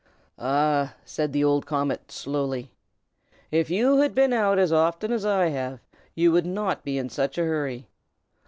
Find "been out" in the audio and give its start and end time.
4.15-4.57